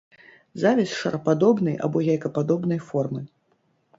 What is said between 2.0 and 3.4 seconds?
яйкападобнай формы.